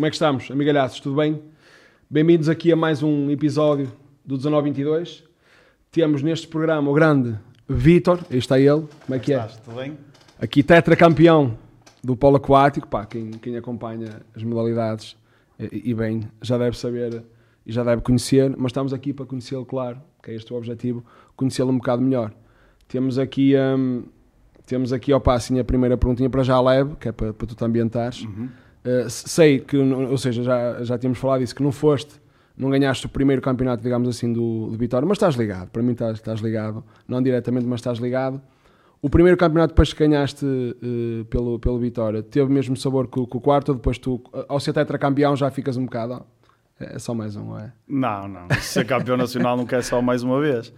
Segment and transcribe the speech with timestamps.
[0.00, 0.98] Como é que estamos, amigalhaços?
[0.98, 1.42] Tudo bem?
[2.08, 3.92] Bem-vindos aqui a mais um episódio
[4.24, 5.22] do 1922.
[5.92, 7.38] Temos neste programa o grande
[7.68, 8.86] Vítor, aí está ele.
[9.04, 9.36] Como é que é?
[9.36, 9.98] Estás, tudo bem?
[10.40, 11.54] Aqui tetracampeão
[12.02, 15.18] do polo aquático, pá, quem, quem acompanha as modalidades
[15.58, 17.22] e, e bem já deve saber
[17.66, 21.04] e já deve conhecer, mas estamos aqui para conhecê-lo, claro, que é este o objetivo,
[21.36, 22.32] conhecê-lo um bocado melhor.
[22.88, 24.04] Temos aqui, hum,
[24.64, 27.54] temos aqui ao assim a primeira perguntinha para já leve, que é para, para tu
[27.54, 28.22] te ambientares.
[28.22, 28.48] Uhum.
[28.84, 32.14] Uh, sei que, ou seja, já, já tínhamos falado disso, que não foste,
[32.56, 35.92] não ganhaste o primeiro campeonato, digamos assim, do, do Vitória, mas estás ligado, para mim
[35.92, 38.40] estás, estás ligado, não diretamente, mas estás ligado.
[39.02, 43.26] O primeiro campeonato depois que ganhaste uh, pelo, pelo Vitória, teve o mesmo sabor que,
[43.26, 46.24] que o quarto, depois tu, ao ser tetracampeão, já ficas um bocado,
[46.78, 47.72] é só mais um, é?
[47.86, 48.48] Não, não.
[48.60, 50.72] Ser campeão nacional não quer só mais uma vez.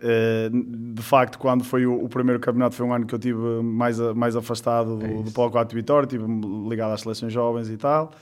[0.00, 3.98] Uh, de facto, quando foi o, primeiro campeonato, foi um ano que eu tive mais,
[4.14, 6.24] mais afastado do, é do 4 Vitória, estive
[6.68, 8.12] ligado às seleções jovens e tal.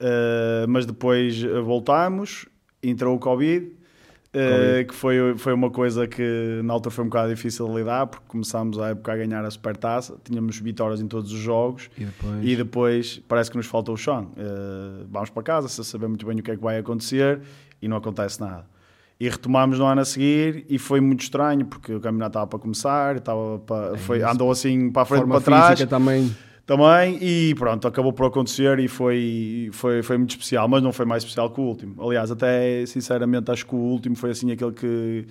[0.00, 2.46] Uh, mas depois voltámos,
[2.82, 3.78] entrou o Covid
[4.28, 8.06] Uh, que foi, foi uma coisa que na altura foi um bocado difícil de lidar,
[8.06, 12.04] porque começámos a época a ganhar a supertaça, tínhamos vitórias em todos os jogos e
[12.04, 14.30] depois, e depois parece que nos falta o chão.
[14.36, 17.40] Uh, vamos para casa sem saber muito bem o que é que vai acontecer
[17.80, 18.66] e não acontece nada.
[19.20, 22.58] E retomámos no ano a seguir e foi muito estranho, porque o campeonato estava para
[22.58, 25.84] começar, estava para, é foi, andou assim para a frente e para trás.
[25.86, 26.30] também
[26.68, 31.06] também, e pronto, acabou por acontecer e foi, foi, foi muito especial, mas não foi
[31.06, 31.94] mais especial que o último.
[32.06, 35.26] Aliás, até sinceramente acho que o último foi assim aquele que,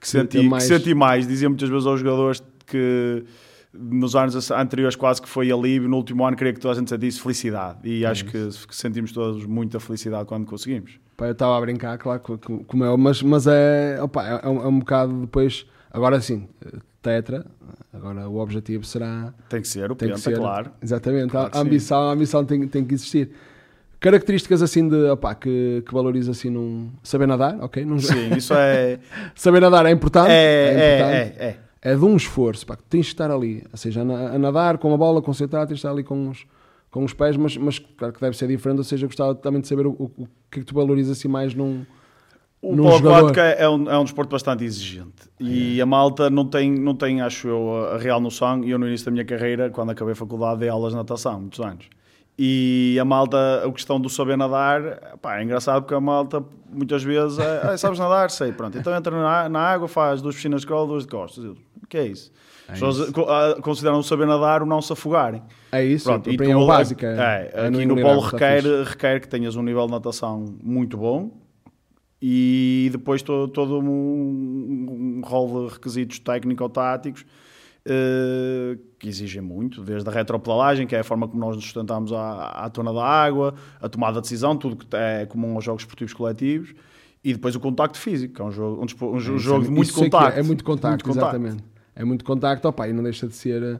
[0.00, 0.64] que, senti, mais.
[0.64, 1.28] que senti mais.
[1.28, 3.24] Dizia muitas vezes aos jogadores que
[3.72, 6.90] nos anos anteriores quase que foi alívio, no último ano queria que toda a gente
[6.90, 10.98] sentisse felicidade e é acho que, que, sentimos todos muita felicidade quando conseguimos.
[11.20, 12.22] Pá, eu estava a brincar, claro,
[12.66, 16.48] como é, mas, mas é, opa, é, é, um, é um bocado depois, agora sim,
[17.02, 17.44] tetra,
[17.92, 19.34] agora o objetivo será...
[19.50, 20.70] Tem que ser, o tem penta, ser, claro.
[20.80, 23.32] Exatamente, claro a, ambição, a ambição tem, tem que existir.
[24.00, 26.90] Características assim de, opá, que, que valoriza assim num...
[27.02, 27.84] Saber nadar, ok?
[27.84, 27.98] Num...
[27.98, 28.98] Sim, isso é...
[29.34, 30.30] Saber nadar é importante.
[30.30, 31.38] É, é, importante.
[31.38, 31.92] é, é, é.
[31.92, 34.96] é de um esforço, pá, tens de estar ali, ou seja, a, nadar com a
[34.96, 36.46] bola, concentrado, tens de estar ali com os,
[36.90, 39.68] com os pés, mas, mas claro que deve ser diferente, ou seja, gostava também de
[39.68, 41.84] saber o, o, o que é que tu valorizas assim mais num
[42.62, 45.82] o polo aquático é, um, é um desporto bastante exigente e é.
[45.82, 48.62] a malta não tem, não tem, acho eu, a real noção.
[48.62, 51.40] E eu, no início da minha carreira, quando acabei a faculdade, dei aulas de natação,
[51.40, 51.86] muitos anos.
[52.38, 57.02] E a malta, a questão do saber nadar, pá, é engraçado porque a malta muitas
[57.02, 58.30] vezes é, ah, sabes nadar?
[58.30, 58.76] Sei, pronto.
[58.76, 61.44] Então entra na, na água, faz duas piscinas de crawl, duas de costas.
[61.44, 62.30] Eu, o que é isso?
[62.70, 65.42] É As pessoas ah, consideram saber nadar o não se afogarem.
[65.72, 67.04] É isso, Pronto, e tu, é o básico.
[67.04, 71.30] É, é, aqui no polo requer, requer que tenhas um nível de natação muito bom,
[72.22, 77.24] e depois todo, todo um, um rol de requisitos técnico-táticos
[77.86, 82.12] uh, que exigem muito, desde a retropedalagem, que é a forma como nós nos sustentamos
[82.12, 85.82] à, à tona da água, a tomada de decisão, tudo que é comum aos jogos
[85.82, 86.74] esportivos coletivos,
[87.22, 89.92] e depois o contacto físico, que é um jogo, um, um, um jogo de muito
[89.92, 90.36] contacto.
[90.36, 91.64] É, é, muito contacto, muito exatamente.
[92.00, 93.62] É muito contacto, opa, e não deixa de ser...
[93.62, 93.78] Eh,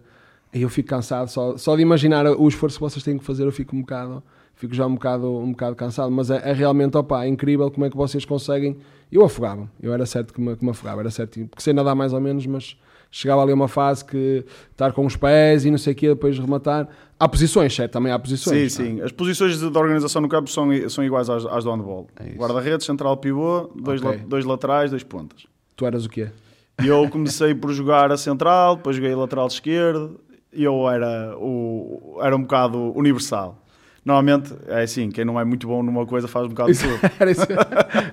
[0.53, 3.53] eu fico cansado, só, só de imaginar o esforço que vocês têm que fazer, eu
[3.53, 4.23] fico um bocado
[4.61, 7.87] fico já um bocado, um bocado cansado, mas é, é realmente opa, é incrível como
[7.87, 8.77] é que vocês conseguem.
[9.11, 11.95] Eu afogava, eu era certo que me, que me afogava, era certo que sei nadar
[11.95, 12.77] mais ou menos, mas
[13.11, 16.09] chegava ali a uma fase que estar com os pés e não sei o quê,
[16.09, 16.87] depois rematar.
[17.19, 17.93] Há posições, certo?
[17.93, 18.73] Também há posições.
[18.75, 19.01] Sim, sim.
[19.01, 22.07] As posições de, de organização no campo são, são iguais às, às do handball.
[22.17, 24.19] É Guarda-redes, central pivô, dois, okay.
[24.19, 25.47] la, dois laterais, dois pontas.
[25.75, 26.29] Tu eras o quê?
[26.87, 30.21] Eu comecei por jogar a central, depois joguei a lateral esquerdo,
[30.53, 33.61] e eu era, o, era um bocado universal.
[34.03, 36.99] Normalmente é assim, quem não é muito bom numa coisa faz um bocado isso, de
[36.99, 37.11] tudo.
[37.31, 37.47] Isso.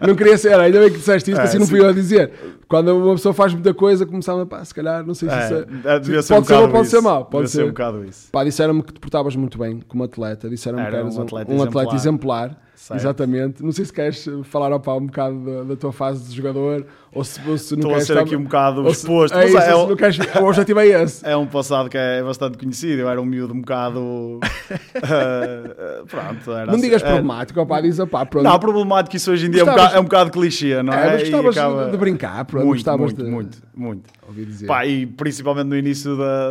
[0.06, 2.30] Não queria ser, ainda bem que disseste isto, é, assim não fui eu a dizer.
[2.68, 5.54] Quando uma pessoa faz muita coisa, começava, pá, se calhar, não sei se é, isso
[5.54, 5.96] é.
[5.96, 7.26] é devia ser pode um ser bom, pode ser mau.
[7.26, 7.58] Pode ser.
[7.58, 8.30] ser um bocado isso.
[8.32, 11.58] Pá, disseram-me que te portavas muito bem como atleta, disseram-me que eras um atleta, um,
[11.58, 12.67] um atleta exemplar.
[12.78, 13.00] Certo.
[13.00, 13.64] Exatamente.
[13.64, 17.24] Não sei se queres falar opa, um bocado da, da, tua fase de jogador ou
[17.24, 18.04] se, se não Estou queres.
[18.04, 19.36] a ser aqui um bocado exposto.
[19.36, 21.26] É, isso, é, é, queres, o objetivo é esse.
[21.26, 23.02] É um passado que é bastante conhecido.
[23.02, 24.00] Eu era um miúdo um bocado.
[24.00, 24.40] uh,
[26.06, 26.52] pronto.
[26.52, 28.44] Era não digas assim, problemático, opa, diz opá, pronto.
[28.44, 30.94] Não, problemático isso hoje em dia gostavas, é, um bocado, é um bocado clichê, não
[30.94, 31.16] é?
[31.16, 31.90] é gostavas acaba...
[31.90, 32.64] de brincar, pronto.
[32.68, 33.32] Muito, gostavas muito, de...
[33.32, 34.10] muito, muito.
[34.28, 34.68] Ouvi dizer.
[34.68, 36.50] Pá, e principalmente no início da,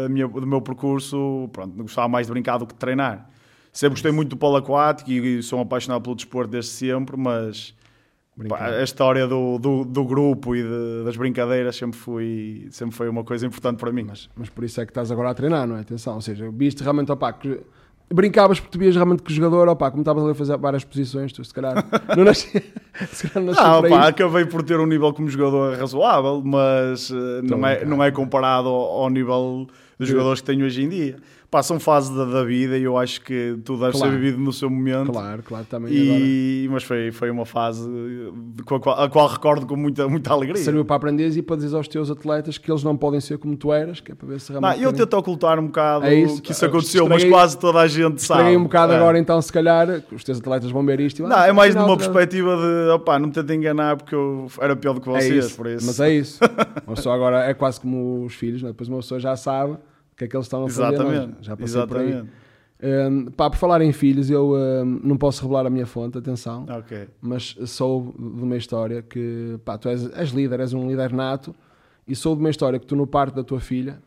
[0.00, 3.28] da minha, do meu percurso, pronto, gostava mais de brincar do que de treinar.
[3.72, 7.74] Sempre gostei muito do polo aquático e sou um apaixonado pelo desporto desde sempre, mas
[8.46, 13.08] pá, a história do, do, do grupo e de, das brincadeiras sempre foi, sempre foi
[13.08, 14.04] uma coisa importante para mim.
[14.04, 15.80] Mas, mas por isso é que estás agora a treinar, não é?
[15.80, 17.60] Atenção, ou seja, viste realmente, opá, que
[18.12, 21.42] brincavas porque tu vias realmente que jogador, opá, como estavas a fazer várias posições, tu
[21.42, 21.74] se calhar
[22.14, 22.62] não nasci,
[23.10, 27.42] se calhar nasci ah, opá, acabei por ter um nível como jogador razoável, mas uh,
[27.42, 29.66] não, é, não é comparado ao, ao nível
[29.98, 31.16] dos jogadores que tenho hoje em dia.
[31.52, 34.10] Pá, são fases da, da vida e eu acho que tudo deve Claro.
[34.10, 35.12] ser vivido no seu momento.
[35.12, 36.18] Claro, claro, também agora.
[36.18, 37.86] E, mas foi, foi uma fase
[38.64, 40.56] com a qual, a qual recordo com muita, muita alegria.
[40.62, 43.54] Serviu para aprenderes e para dizer aos teus atletas que eles não podem ser como
[43.54, 44.82] tu eras, que é para ver se Não, realmente.
[44.82, 46.40] eu tento ocultar um bocado É isso.
[46.40, 48.56] que isso aconteceu, mas Estraguei- quase toda a gente sabe.
[48.56, 48.96] Um bocado É.
[48.96, 51.18] agora, então, se calhar, os teus atletas vão ver isto.
[51.20, 54.14] e, Não, ah, é mais numa outra- perspectiva de opá, não me tentem enganar porque
[54.14, 55.84] eu era pior do que É vocês, isso, por isso.
[55.86, 56.40] Mas é isso.
[56.86, 58.68] Uma pessoa agora é quase como os filhos, né?
[58.70, 59.76] depois uma pessoa já sabe
[60.22, 60.98] que é que eles estão a fazer.
[60.98, 61.10] não?
[61.12, 61.36] Exatamente.
[61.46, 62.08] Já passei por aí.
[62.08, 62.42] Exatamente.
[62.84, 66.66] Um, pá, por falar em filhos, eu um, não posso revelar a minha fonte, atenção,
[66.68, 67.08] Ok.
[67.20, 71.54] mas sou de uma história que pá, tu és, és líder, és um líder nato,
[72.08, 74.02] e sou de uma história que tu no parto da tua filha,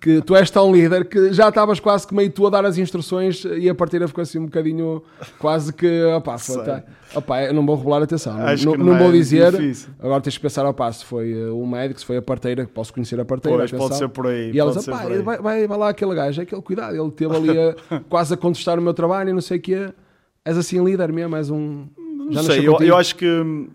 [0.00, 2.78] que tu és tão líder que já estavas quase que meio tu a dar as
[2.78, 5.02] instruções e a parteira ficou assim um bocadinho
[5.38, 6.82] quase que opá, foi, tá,
[7.14, 9.50] opá, não vou revelar atenção, não, Acho não, que não não vou é dizer.
[9.52, 9.90] difícil.
[9.98, 12.72] Agora tens que pensar ao passo, foi uh, o médico, se foi a parteira, que
[12.72, 13.58] posso conhecer a parteira.
[13.58, 14.50] Pois, pode ser por aí.
[14.52, 16.62] E elas, pode ser "Pá, por aí." vai, vai, vai lá aquele gajo, é aquele
[16.62, 19.60] cuidado, ele teve ali a- quase a contestar o meu trabalho e não sei o
[19.60, 19.90] quê.
[20.44, 21.86] És assim líder mesmo, és um.
[22.30, 23.68] Não sei, eu, eu acho que hum,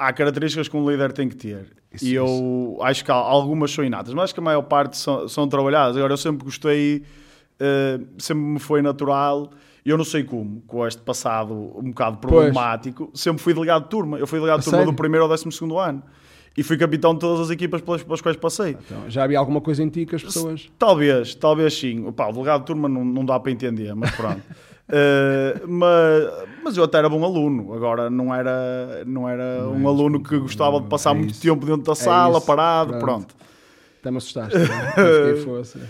[0.00, 1.66] há características que um líder tem que ter.
[1.92, 5.28] Isso, e eu acho que algumas são inatas, mas acho que a maior parte são,
[5.28, 5.96] são trabalhadas.
[5.96, 7.02] Agora, eu sempre gostei,
[7.58, 9.50] eh, sempre me foi natural.
[9.84, 14.18] Eu não sei como, com este passado um bocado problemático, sempre fui delegado de turma.
[14.18, 14.92] Eu fui delegado de turma sério?
[14.92, 16.02] do primeiro ao décimo segundo ano.
[16.56, 18.76] E fui capitão de todas as equipas pelas, pelas quais passei.
[18.84, 20.68] Então, já havia alguma coisa em ti que as pessoas.
[20.78, 22.06] Talvez, talvez sim.
[22.06, 24.42] Opa, o delegado de turma não, não dá para entender, mas pronto.
[24.92, 30.20] Eh, mas, mas eu até era bom aluno, agora não era, não era um aluno
[30.22, 31.42] que gostava de passar é muito isso.
[31.42, 33.04] tempo dentro da sala, isso, parado, pronto.
[33.04, 33.34] pronto.
[34.00, 34.56] Até me assustaste.
[34.58, 34.64] não
[35.04, 35.30] é?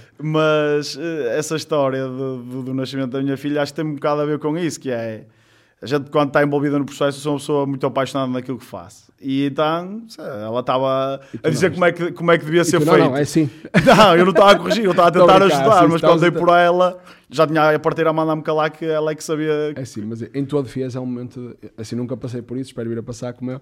[0.18, 3.94] Mas eh, essa história do, do- do nascimento da minha filha acho que tem um
[3.94, 5.24] bocado a ver com isso, que é
[5.80, 9.09] a gente quando está envolvida no processo sou uma pessoa muito apaixonada naquilo que faço.
[9.20, 12.78] E então ela estava a dizer não, como é, que, como é que devia ser
[12.78, 12.98] tu, feito.
[12.98, 13.50] não, não, é assim.
[13.84, 16.48] Não, eu não estava a corrigir, eu estava a tentar ajudar, mas quando dei por
[16.48, 19.74] ela, já tinha a parteira a mandar-me calar que ela é que sabia.
[19.76, 21.54] É assim, mas em tua defesa é um momento.
[21.76, 23.60] Assim, nunca passei por isso, espero vir a passar como eu.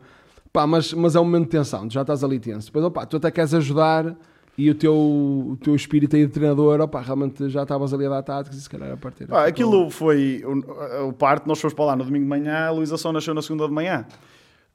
[0.53, 2.69] Pá, mas, mas é um momento de tensão, tu já estás ali tenso.
[2.69, 4.17] Depois, opá, tu até queres ajudar
[4.57, 8.09] e o teu, o teu espírito aí de treinador, opá, realmente já estavas ali a
[8.09, 9.33] dar táticas e se calhar a partir.
[9.33, 12.97] Aquilo foi o, o parte, nós fomos para lá no domingo de manhã, a Luísa
[12.97, 14.07] só nasceu na segunda de manhã.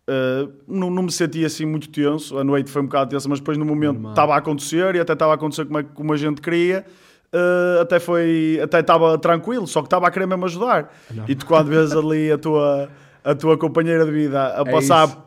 [0.10, 3.40] Uh, não, não me senti assim muito tenso, a noite foi um bocado tensa, mas
[3.40, 6.18] depois no momento estava a acontecer e até estava a acontecer como, é, como a
[6.18, 6.86] gente queria.
[7.34, 10.94] Uh, até foi até estava tranquilo, só que estava a querer mesmo ajudar.
[11.28, 12.90] E tu quando vês ali a tua,
[13.24, 15.18] a tua companheira de vida a É passar isso.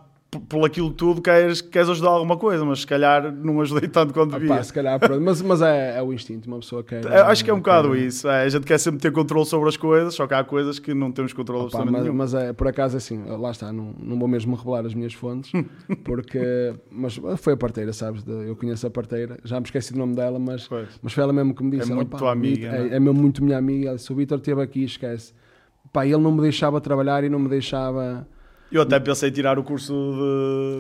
[0.49, 4.33] Por aquilo tudo, queres, queres ajudar alguma coisa, mas se calhar não ajudei tanto quanto
[4.33, 4.53] devia.
[4.55, 7.05] Opá, se calhar, mas, mas é, é o instinto, uma pessoa quer.
[7.05, 8.29] Eu acho que é um bocado quer- isso.
[8.29, 10.93] é, a gente quer sempre ter controle sobre as coisas, só que há coisas que
[10.93, 12.17] não temos controle Pá, absolutamente mas, nenhum.
[12.17, 15.51] mas é, por acaso, assim, lá está, não, não vou mesmo revelar as minhas fontes,
[16.05, 20.15] porque, mas foi a parteira, sabes, eu conheço a parteira, já me esqueci do nome
[20.17, 20.89] dela, mas, Pois.
[21.03, 22.89] mas foi ela mesmo que me disse, É ela, muito pá, tua amiga, é?
[22.89, 25.33] é, é mesmo muito minha amiga, ela disse, o Vitor esteve aqui, esquece,
[25.93, 28.29] pá, ele não me deixava trabalhar e não me deixava,
[28.71, 29.93] Eu até pensei em tirar o curso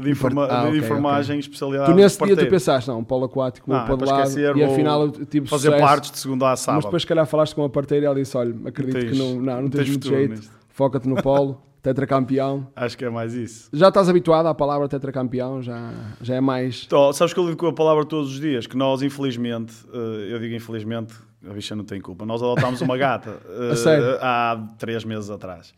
[0.00, 3.26] de, de, informa- Ah, de ok, enfermagem, especialidade tu nesse dia tu pensaste, não, polo
[3.26, 5.82] aquático, vou Não, é pôr de para lado, esquecer, e vou afinal tive Fazer sucesso,
[5.86, 6.82] partes de segunda a mas sábado.
[6.84, 9.34] depois se calhar falaste com a parteira e ela disse, olha, acredito Tens- que não,
[9.40, 13.68] não, não tens tens muito jeito, foca-te no polo, tetracampeão, Acho que é mais isso.
[13.72, 16.82] Já estás habituado à palavra tetracampeão, já, já é mais.
[16.86, 20.32] Então, sabes que eu lido com a palavra todos os dias, que nós, infelizmente, eh,
[20.32, 21.14] eu digo infelizmente,
[21.48, 25.72] a bicha não tem culpa, nós adotámos uma gata eh, há três meses atrás.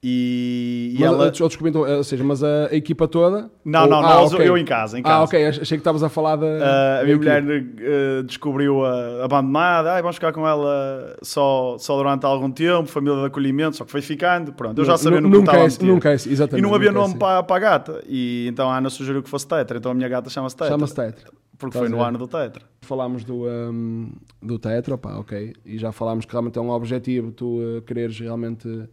[0.00, 1.24] E, e Mas, ela...
[1.26, 3.50] eu descobri, então, ou seja, mas a, a equipa toda.
[3.64, 4.48] Não, ou- não, ah, nós, ok.
[4.48, 5.16] eu em casa, em casa.
[5.16, 6.46] Ah, ok, achei que estavas a falar da.
[6.46, 11.96] Uh, a minha mulher uh, descobriu a abandonada, Ai, vamos ficar com ela só, só
[11.96, 15.28] durante algum tempo, família de acolhimento, só que foi ficando, pronto, eu já sabia no
[15.28, 16.58] que nunca estava é, nunca é, exatamente.
[16.58, 19.28] E não havia é nome para, para a gata, e então a Ana sugeriu que
[19.28, 21.32] fosse Tetra, então a minha gata chama-se Tetra, Chama-se Tetra.
[21.58, 22.62] porque Estás foi no ano do Tetra.
[22.82, 25.54] Falámos do, um, do Tetra, pá, ok.
[25.66, 28.88] E já falámos que realmente é um objetivo tu uh, quereres realmente uh,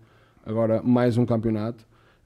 [0.46, 1.86] agora mais um campeonato.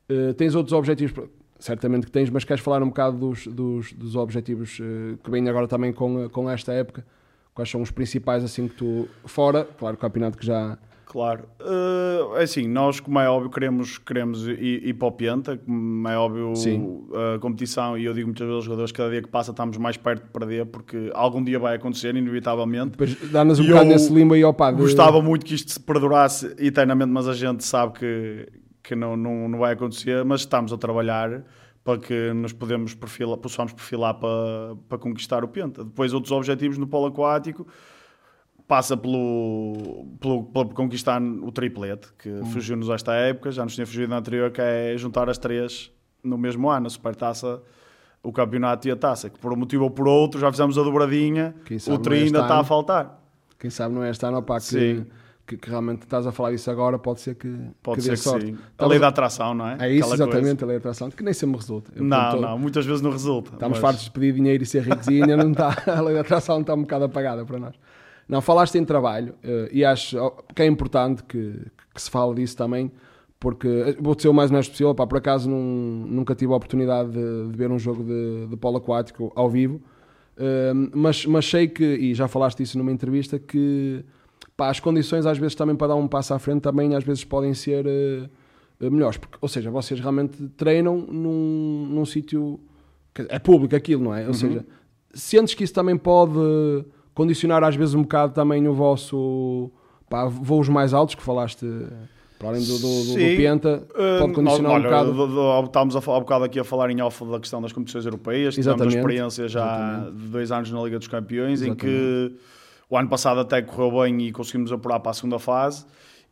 [0.09, 4.15] Uh, tens outros objetivos, certamente que tens, mas queres falar um bocado dos, dos, dos
[4.15, 7.05] objetivos uh, que vêm agora também com, uh, com esta época?
[7.53, 9.07] Quais são os principais assim que tu.
[9.25, 10.77] Fora, claro, o campeonato que já.
[11.09, 11.45] Claro.
[11.59, 16.07] Uh, é assim, nós, como é óbvio, queremos, queremos ir, ir para o Penta, como
[16.07, 17.03] é óbvio, Sim.
[17.35, 19.97] a competição, e eu digo muitas vezes aos jogadores, cada dia que passa estamos mais
[19.97, 22.91] perto de perder, porque algum dia vai acontecer, inevitavelmente.
[22.91, 24.41] Depois dá-nos um bocado nesse limbo aí.
[24.41, 24.77] De...
[24.77, 28.47] Gostava muito que isto se perdurasse eternamente, mas a gente sabe que,
[28.83, 31.43] que não, não, não vai acontecer, mas estamos a trabalhar
[31.83, 35.83] para que nos podemos perfilar, possamos perfilar para, para conquistar o Penta.
[35.83, 37.65] Depois outros objetivos no polo aquático
[38.69, 42.45] passa pelo, pelo, pelo conquistar o triplete, que Hum.
[42.45, 45.91] fugiu-nos esta época, já nos tinha fugido na anterior, que é juntar as três
[46.23, 47.59] no mesmo ano, a supertaça,
[48.21, 50.83] o campeonato e a taça, que por um motivo ou por outro já fizemos a
[50.83, 51.55] dobradinha,
[51.87, 53.19] o tri é ainda este está a faltar.
[53.57, 55.03] Quem sabe não é este ano, opá, que,
[55.47, 58.17] que, que, realmente estás a falar disso agora, pode ser que, pode que ser que
[58.17, 58.45] sorte.
[58.45, 58.57] sim.
[58.77, 59.77] A lei da atração, não é?
[59.79, 60.65] É isso, Aquela exatamente, coisa.
[60.65, 61.91] a lei da atração, que nem sempre resulta.
[61.95, 63.53] Eu, não, não, muitas vezes não resulta.
[63.53, 63.81] Estamos mas...
[63.81, 66.61] fartos de pedir dinheiro e ser ricos e ainda não está, a lei da atração
[66.61, 67.73] está um bocado apagada para nós.
[68.29, 70.15] Não, falaste em trabalho uh, e acho
[70.53, 72.91] que é importante que, que se fale disso também,
[73.39, 77.09] porque eh, vou ser o mais honesto possível, pá, por acaso nunca tive a oportunidade
[77.09, 79.77] de, de, ver um jogo de, de polo aquático ao vivo,
[80.37, 84.05] uh, mas, mas sei que, e já falaste isso numa entrevista, que
[84.55, 87.23] pá, as condições às vezes também para dar um passo à frente também às vezes
[87.23, 92.59] podem ser uh, melhores, porque, ou seja, vocês realmente treinam num, num sítio,
[93.27, 94.21] é público aquilo, não é?
[94.21, 94.33] Ou uhum.
[94.35, 94.65] seja,
[95.15, 96.37] sentes que isso também pode
[97.13, 99.71] condicionar às vezes um bocado também o vosso
[100.09, 101.65] pá, voos mais altos que falaste
[102.39, 103.85] para além do, do, do, do Penta,
[104.17, 105.65] pode condicionar uh, olha, um bocado.
[105.65, 108.91] estávamos a, um bocado aqui a falar em off da questão das competições europeias, Exatamente.
[108.91, 110.17] tivemos a experiência já Exatamente.
[110.17, 111.85] de dois anos na Liga dos Campeões, Exatamente.
[111.85, 112.35] em que
[112.89, 115.85] o ano passado até correu bem e conseguimos apurar para a segunda fase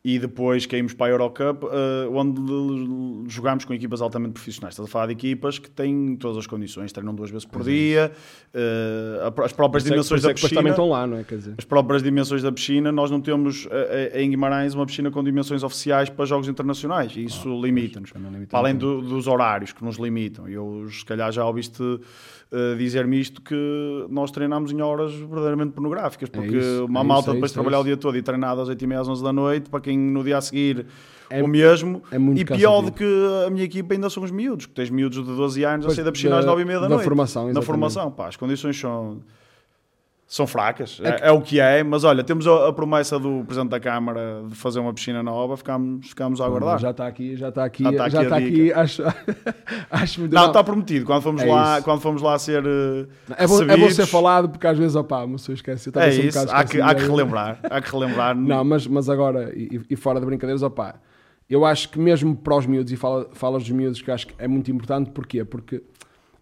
[0.08, 1.70] e depois caímos para a Eurocup, uh,
[2.14, 4.74] onde jogámos com equipas altamente profissionais.
[4.74, 8.14] Estás a falar de equipas que têm todas as condições, treinam duas vezes por dia,
[8.54, 10.62] uh, as próprias é dimensões da piscina.
[10.62, 11.26] Também estão lá, não é?
[11.26, 11.56] Quer dizer.
[11.58, 13.70] As próprias dimensões da piscina, nós não temos uh,
[14.14, 18.14] em Guimarães uma piscina com dimensões oficiais para jogos internacionais, e isso oh, limita-nos.
[18.48, 20.48] Para além do, dos horários que nos limitam.
[20.48, 21.84] Eu, se calhar, já ouviste
[22.52, 27.02] uh, dizer-me isto que nós treinamos em horas verdadeiramente pornográficas, é porque é isso, uma
[27.02, 29.08] é malta isso, depois de é trabalhar o dia todo e treinar às 8h30 às
[29.08, 30.86] 11 da noite, para quem no dia a seguir
[31.30, 32.02] é, o mesmo.
[32.12, 33.06] É e pior do que
[33.46, 35.96] a minha equipa ainda são os miúdos, que tens miúdos de 12 anos pois a
[35.96, 37.04] sair da piscina às 9h30 da, da noite.
[37.04, 37.54] Formação.
[37.54, 39.20] Na formação, pá, as condições são
[40.28, 43.46] são fracas, é, é, é, o que é, mas olha, temos a, a, promessa do
[43.46, 46.80] Presidente da Câmara de fazer uma piscina nova, ficamos, ficamos a aguardar.
[46.80, 49.04] Já está aqui, já está aqui, já está aqui, já está aqui acho,
[49.90, 53.08] acho muito Não, está prometido, quando fomos, é lá, quando fomos lá ser uh,
[53.38, 55.90] é, bom, é bom ser falado, porque às vezes, opá, a pessoa esquece.
[55.96, 58.36] É isso, um há, que, há que relembrar, há que relembrar.
[58.38, 60.96] Não, mas, mas agora, e, e, fora de brincadeiras, opá,
[61.50, 64.34] eu acho que mesmo para os miúdos, e fala, falas dos miúdos, que acho que
[64.38, 65.46] é muito importante, porquê?
[65.46, 65.82] Porque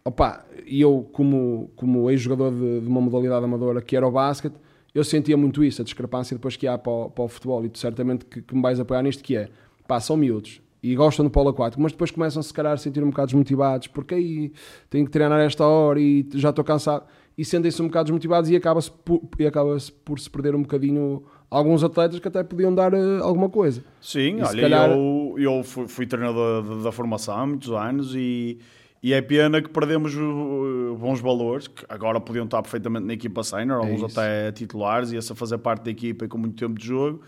[0.05, 4.55] opa, e eu como, como ex-jogador de, de, uma modalidade amadora que era o basquete,
[4.93, 7.69] eu sentia muito isso, a discrepância depois que há para o, para o futebol, e
[7.69, 9.50] tu certamente que, que, me vais apoiar nisto, que é,
[9.88, 13.03] pá, são miúdos, e gostam do polo aquático, mas depois começam se calhar a sentir
[13.03, 14.53] um bocado desmotivados, porque aí
[14.89, 17.03] tenho que treinar esta hora e já estou cansado,
[17.35, 21.24] e sentem-se um bocado desmotivados e acaba-se por, e acaba por se perder um bocadinho
[21.50, 23.83] alguns atletas que até podiam dar uh, alguma coisa.
[24.00, 24.91] Sim, e olha, calhar...
[24.91, 28.59] eu, eu fui, fui treinador da, da formação há muitos anos e
[29.05, 33.43] e é pena que perdemos uh, bons valores, que agora podiam estar perfeitamente na equipa
[33.43, 34.19] sénior, é alguns isso.
[34.19, 37.21] até titulares, e essa fazer parte da equipa e com muito tempo de jogo,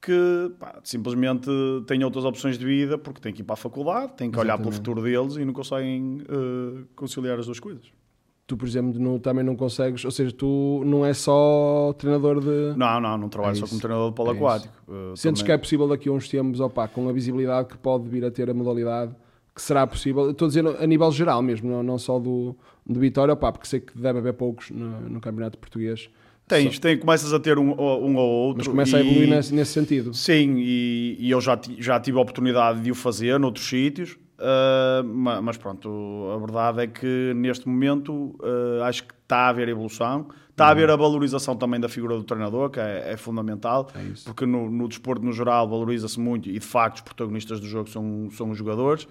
[0.00, 1.50] que pá, simplesmente
[1.88, 4.40] têm outras opções de vida, porque têm que ir para a faculdade, têm que Exatamente.
[4.46, 7.82] olhar pelo futuro deles e não conseguem uh, conciliar as duas coisas.
[8.46, 12.78] Tu, por exemplo, não, também não consegues, ou seja, tu não é só treinador de.
[12.78, 14.74] Não, não, não trabalho é só como treinador de polo é aquático.
[14.86, 15.46] Uh, Sentes também...
[15.46, 18.30] que é possível daqui a uns tempos, opa, com a visibilidade que pode vir a
[18.30, 19.16] ter a modalidade,
[19.58, 23.00] que será possível, estou a dizer a nível geral mesmo, não, não só do, do
[23.00, 26.08] Vitória, pá, porque sei que deve haver poucos no, no Campeonato Português.
[26.46, 28.58] Tens, tem, começas a ter um, um ou outro.
[28.58, 30.14] Mas começa e, a evoluir nesse, nesse, sentido.
[30.14, 35.04] Sim, e, e, eu já, já tive a oportunidade de o fazer noutros sítios, uh,
[35.42, 40.28] mas, pronto, a verdade é que neste momento uh, acho que está a haver evolução,
[40.50, 44.06] está a haver a valorização também da figura do treinador, que é, é fundamental, é
[44.24, 47.90] porque no, no desporto no geral valoriza-se muito e de facto os protagonistas do jogo
[47.90, 49.08] são, são os jogadores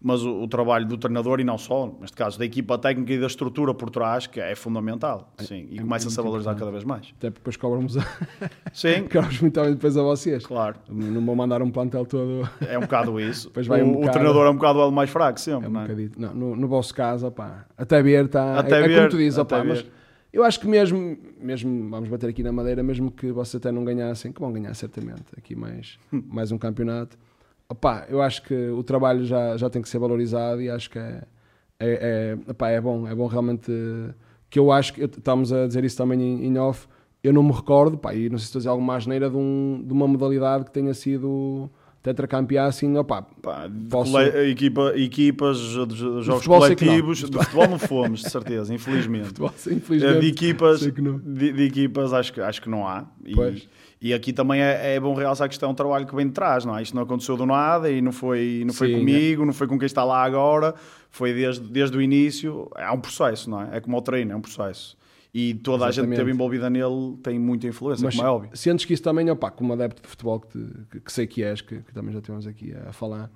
[0.00, 3.18] mas o, o, trabalho do treinador e não só, neste caso da equipa técnica e
[3.18, 6.70] da estrutura por trás, que é fundamental, é, sim, e é, começa-se a valorizar cada
[6.70, 7.12] vez mais.
[7.16, 8.02] Até porque depois cobramos, a...
[8.72, 9.04] sim.
[9.10, 10.46] cobramos muito depois a vocês.
[10.46, 10.76] Claro.
[10.88, 12.48] Não vou mandar um plantel todo.
[12.60, 13.50] É um bocado isso.
[13.56, 13.98] o, um bocado...
[13.98, 16.10] o, treinador é um bocado o mais fraco sempre, é um não, é?
[16.16, 18.58] não no, no, vosso caso, opá, até ver está...
[18.58, 19.84] Até é, ver, é como tu dizes, opá, mas
[20.36, 23.82] eu acho que mesmo, mesmo, vamos bater aqui na madeira, mesmo que vocês até não
[23.82, 26.22] ganhassem, que vão ganhar certamente aqui mais, hum.
[26.28, 27.16] mais um campeonato,
[27.68, 30.98] Opa, eu acho que o trabalho já, já tem que ser valorizado e acho que
[30.98, 31.22] é,
[31.80, 33.72] é, é, opa, é bom, é bom realmente
[34.48, 36.86] que eu acho que estamos a dizer isso também em, em off.
[37.22, 39.36] Eu não me recordo, pá, e não sei se estou a dizer alguma asneira de,
[39.36, 41.68] um, de uma modalidade que tenha sido
[42.06, 44.16] tetracampeão assim, opá, pá, posso...
[44.20, 49.26] equipa, equipas de jogos coletivos, de futebol não fomos, de certeza, infelizmente.
[49.34, 50.20] Futebol, infelizmente.
[50.20, 53.06] De equipas, de, de, equipas acho que, acho que não há.
[53.24, 53.68] E, pois.
[54.06, 56.32] E aqui também é, é bom realçar que isto é um trabalho que vem de
[56.32, 56.82] trás, não é?
[56.82, 59.46] Isto não aconteceu do nada e não foi, não foi Sim, comigo, é.
[59.46, 60.76] não foi com quem está lá agora,
[61.10, 62.70] foi desde, desde o início.
[62.76, 63.78] É um processo, não é?
[63.78, 64.96] É como o treino, é um processo.
[65.34, 65.88] E toda Exatamente.
[65.88, 68.50] a gente que esteve envolvida nele tem muita influência, Mas como é óbvio.
[68.54, 71.42] Sentes que isso também, opa, como adepto de futebol que, te, que, que sei que
[71.42, 73.28] és, que, que, também já tivemos aqui a falar,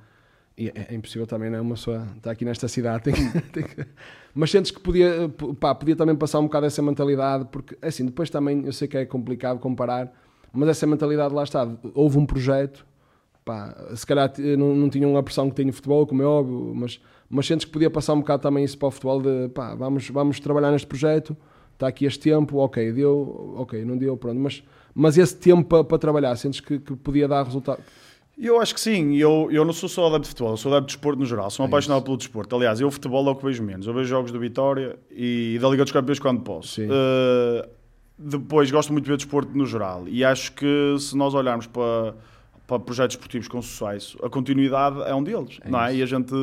[0.56, 1.60] e é, é impossível também, não é?
[1.60, 3.14] Uma pessoa está aqui nesta cidade, tem,
[3.52, 3.86] tem que
[4.32, 8.30] mas sentes que podia, pá, podia também passar um bocado essa mentalidade, porque assim, depois
[8.30, 10.12] também eu sei que é complicado comparar,
[10.52, 11.68] mas essa mentalidade lá está.
[11.94, 12.86] Houve um projeto,
[13.44, 16.72] pá, se calhar não, não tinham a pressão que tem o futebol, como é óbvio,
[16.74, 19.74] mas, mas sentes que podia passar um bocado também isso para o futebol de pá,
[19.74, 21.36] vamos, vamos trabalhar neste projeto,
[21.72, 24.62] está aqui este tempo, ok, deu, ok, não deu, pronto, mas,
[24.94, 27.82] mas esse tempo para, para trabalhar, sentes que, que podia dar resultado?
[28.38, 30.86] Eu acho que sim, eu, eu não sou só adepto de futebol, eu sou adepto
[30.88, 32.04] de desporto no geral, sou é apaixonado isso.
[32.06, 32.56] pelo desporto.
[32.56, 33.86] Aliás, eu o futebol é o que vejo menos.
[33.86, 36.80] Eu vejo jogos do Vitória e da Liga dos Campeões quando posso.
[36.80, 37.68] Uh,
[38.22, 42.14] depois, gosto muito de ver desporto no geral e acho que se nós olharmos para,
[42.66, 45.96] para projetos esportivos com sucesso, a continuidade é um deles, é não é?
[45.96, 46.34] E a gente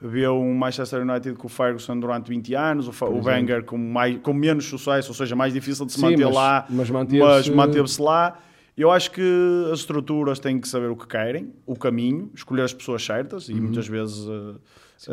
[0.00, 4.18] vê um Manchester United com o Ferguson durante 20 anos, o, o Wenger com, mais,
[4.22, 7.50] com menos sucesso, ou seja, mais difícil de se Sim, manter mas, lá, mas manteve-se
[7.50, 8.38] manteve lá
[8.80, 9.22] eu acho que
[9.70, 13.52] as estruturas têm que saber o que querem, o caminho, escolher as pessoas certas, e
[13.52, 13.62] uhum.
[13.64, 14.58] muitas vezes uh,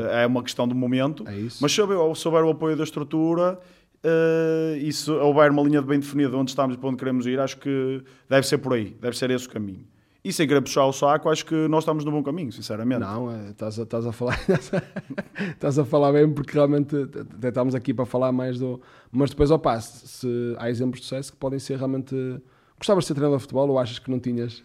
[0.09, 1.25] é uma questão do momento.
[1.27, 3.59] É mas se houver, se houver o apoio da estrutura
[4.07, 7.39] uh, e se houver uma linha bem definida onde estamos e para onde queremos ir,
[7.39, 9.85] acho que deve ser por aí, deve ser esse o caminho.
[10.23, 12.99] E sem querer puxar o saco, acho que nós estamos no bom caminho, sinceramente.
[12.99, 14.37] Não, estás a, estás a falar
[15.51, 16.95] estás a falar bem porque realmente
[17.37, 18.81] até estamos aqui para falar mais do.
[19.09, 22.41] Mas depois, ao passo, se há exemplos de sucesso que podem ser realmente
[22.77, 24.63] Gostavas de ser treinador de futebol ou achas que não tinhas?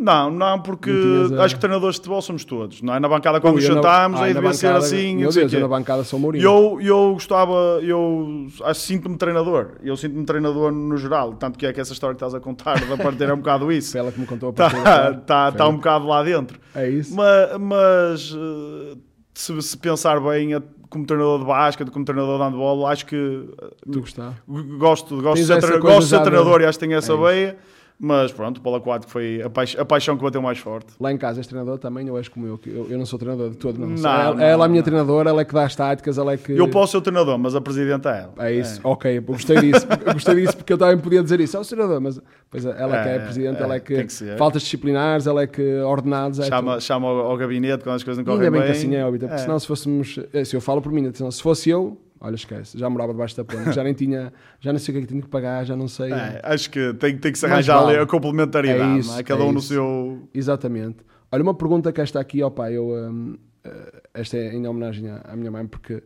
[0.00, 2.98] Não, não, porque não acho que treinadores de futebol somos todos, não é?
[3.00, 5.16] Na bancada quando nos sentámos, aí devia ser assim.
[5.16, 6.42] Meu Deus, eu na bancada sou Mourinho.
[6.42, 11.72] Eu, eu gostava, eu acho sinto-me treinador, eu sinto-me treinador no geral, tanto que é
[11.72, 13.96] que essa história que estás a contar da parteira é um bocado isso.
[13.98, 16.58] Ela que me contou a Está tá, tá um bocado lá dentro.
[16.74, 17.14] É isso.
[17.14, 18.96] Mas, mas eh,
[19.34, 20.54] se, se pensar bem,
[20.88, 23.48] como treinador de basquete, como treinador de handball, acho que
[23.90, 24.42] tu gostar.
[24.78, 27.58] gosto, gosto de ser, gosto de ser treinador e acho que tenho essa é veia.
[28.02, 30.94] Mas pronto, o polo aquático foi a, paix a, paixão que bateu mais forte.
[30.98, 32.58] Lá em casa és treinador também, ou és como eu?
[32.66, 33.88] Eu, eu não sou treinador de todo, não.
[33.88, 36.32] não, ela, não ela é a minha treinadora, ela é que dá as táticas, ela
[36.32, 36.52] é que...
[36.52, 38.32] Eu posso ser o treinador, mas a presidente é ela.
[38.38, 38.88] É isso, é.
[38.88, 39.86] ok, gostei disso.
[40.14, 41.58] gostei disso porque eu também podia dizer isso.
[41.58, 42.18] É o treinador, mas
[42.50, 44.04] pois ela é, que é a presidente, é, ela é que...
[44.04, 46.38] que faltas disciplinares, ela é que ordenados...
[46.38, 48.66] É chama chama ao, ao, gabinete quando as coisas não correm Ainda bem.
[48.66, 50.18] que assim é, óbvio, porque senão se fôssemos...
[50.32, 53.44] Eh, se eu falo por mim, se fosse eu Olha, esquece, já morava debaixo da
[53.44, 54.30] ponte, já nem tinha,
[54.60, 56.12] já não sei o que é que tinha que pagar, já não sei.
[56.12, 59.22] É, acho que tem, tem que se arranjar ali a complementaridade, é isso, é?
[59.22, 60.28] cada é um no seu.
[60.34, 60.98] Exatamente.
[61.32, 65.08] Olha, uma pergunta que esta aqui, ó pai, eu, um, eh, esta é em homenagem
[65.08, 66.02] à minha mãe, porque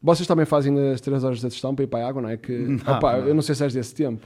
[0.00, 2.36] vocês também fazem as 3 horas de gestão para ir para a água, não é?
[2.36, 3.26] Que, não, opa, não.
[3.26, 4.24] eu não sei se és desse tempo.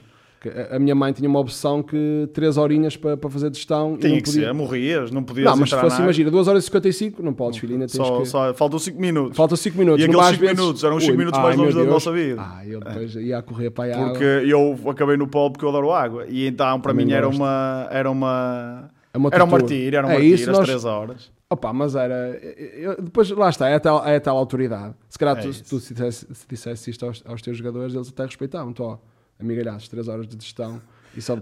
[0.71, 3.97] A minha mãe tinha uma opção que 3 horinhas para, para fazer digestão.
[3.97, 4.47] Tinha que podia...
[4.47, 7.59] ser, morrias, não podias Não, mas se fosse, imagina, 2 horas e 55, não podes,
[7.59, 8.25] filho, ainda tens só, que...
[8.25, 9.37] Só, faltam 5 minutos.
[9.37, 10.01] Faltam 5 minutos.
[10.01, 10.57] E aqueles 5 vezes...
[10.57, 12.41] minutos, eram os 5 minutos mais longos da nossa vida.
[12.41, 13.21] Ah, eu depois é.
[13.21, 16.25] ia a correr para a Porque eu acabei no polo porque eu adoro água.
[16.27, 18.89] E então, para Também mim, era uma, era uma...
[19.13, 20.67] É uma era um martírio, era um é martírio, isso, às nós...
[20.67, 21.35] 3 horas.
[21.49, 22.37] Opa, mas era.
[22.75, 24.95] Eu, depois, lá está, é a tal, é a tal autoridade.
[25.07, 28.09] Se calhar é tu, tu, se, dissesse, se dissesse isto aos, aos teus jogadores, eles
[28.09, 28.71] até respeitavam.
[28.71, 28.99] Estou,
[29.39, 30.81] amigalhaços, 3 horas de gestão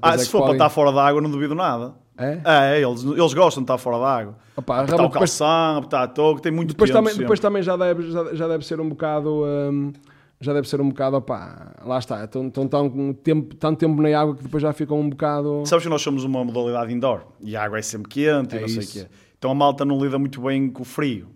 [0.01, 0.57] ah, é se for podem...
[0.57, 1.95] para estar fora da água, não duvido nada.
[2.15, 2.41] É?
[2.45, 4.37] É, eles, eles gostam de estar fora da água.
[4.55, 5.77] Opa, apertar o calção, depois...
[5.77, 7.03] apertar a toque, tem muito depois tempo.
[7.03, 9.43] Também, depois também já deve, já, já deve ser um bocado.
[9.43, 9.91] Um,
[10.39, 14.19] já deve ser um bocado, opá, lá está, estão, estão tão tempo, tanto tempo na
[14.19, 15.63] água que depois já ficam um bocado.
[15.65, 18.59] Sabes que nós somos uma modalidade indoor e a água é sempre quente é e
[18.59, 18.81] não isso.
[18.81, 19.11] sei o quê.
[19.37, 21.29] Então a malta não lida muito bem com o frio.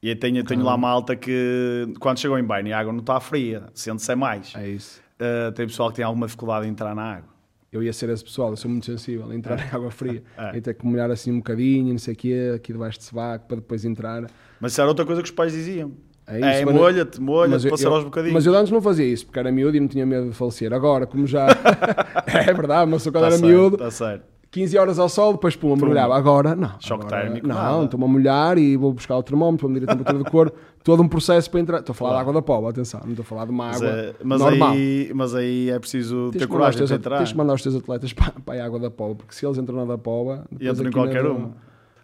[0.00, 3.18] E eu tenho, tenho lá malta que quando chegou em banho a água não está
[3.18, 4.54] fria, sente-se mais.
[4.54, 5.00] É isso.
[5.20, 7.38] Uh, tem pessoal que tem alguma dificuldade em entrar na água
[7.72, 9.64] eu ia ser esse pessoal, eu sou muito sensível a entrar é.
[9.64, 10.56] em água fria, é.
[10.56, 13.46] e ter que molhar assim um bocadinho, não sei o quê, aqui debaixo de sovaco,
[13.46, 14.26] para depois entrar.
[14.60, 15.92] Mas isso era outra coisa que os pais diziam.
[16.26, 18.34] É, é molha-te, molha-te, passar aos bocadinhos.
[18.34, 20.72] Mas eu antes não fazia isso, porque era miúdo e não tinha medo de falecer.
[20.74, 21.46] Agora, como já...
[22.26, 23.76] é verdade, mas eu quando tá era certo, miúdo...
[23.76, 26.16] Está certo 15 horas ao sol, depois pum, mergulhava.
[26.16, 26.72] Agora, não.
[26.80, 27.46] Choque agora, térmico.
[27.46, 30.56] Não, estou-me a molhar e vou buscar o termómetro, vou medir a temperatura do corpo.
[30.82, 31.78] Todo um processo para entrar.
[31.80, 32.24] Estou a falar claro.
[32.24, 33.00] de água da pova, atenção.
[33.04, 34.70] Não estou a falar de uma água mas, é, mas normal.
[34.70, 37.18] Aí, mas aí é preciso ter coragem para entrar.
[37.18, 39.58] Tens que mandar os teus atletas para, para a água da pova, porque se eles
[39.58, 40.46] entram na da pova...
[40.52, 41.52] Entram em qualquer uma.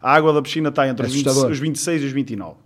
[0.02, 2.56] A água da piscina está entre é os, 20, os 26 e os 29.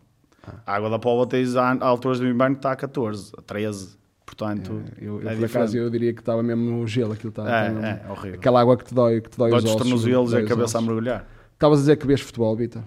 [0.45, 0.55] Ah.
[0.67, 3.97] A água da pova tens a, a alturas do inverno está a 14, a 13.
[4.29, 7.31] Portanto, é, eu, eu é por acaso eu diria que estava mesmo no gelo, aquilo
[7.31, 7.51] estava.
[7.51, 8.39] É, mesmo, é, horrível.
[8.39, 9.77] Aquela água que te dói, que te dói, dói os ossos.
[9.77, 11.27] tornozelos e a cabeça a mergulhar.
[11.55, 12.83] Estavas a dizer que vês futebol, Vitor.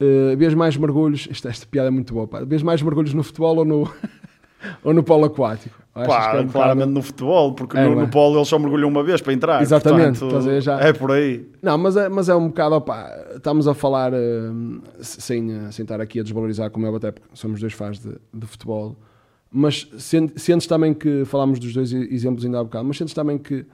[0.00, 2.44] Uh, vês mais mergulhos, esta, esta piada é muito boa, pá.
[2.44, 3.90] vês mais mergulhos no futebol ou no,
[4.84, 5.76] ou no polo aquático?
[5.92, 9.02] Pá, é um claramente no futebol, porque é, no, no, polo eles só mergulham uma
[9.02, 9.60] vez para entrar.
[9.60, 10.78] Exatamente, portanto, já...
[10.78, 11.50] é por aí.
[11.60, 16.00] Não, mas é, mas é um bocado, opá, estamos a falar uh, sem, sem estar
[16.00, 18.96] aqui a desvalorizar, como eu até somos dois fãs de, de futebol,
[19.50, 23.64] mas sentes também que, falámos dos dois exemplos ainda há bocado, mas sentes também que